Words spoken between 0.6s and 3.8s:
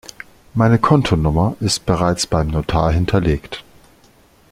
Kontonummer ist bereits beim Notar hinterlegt.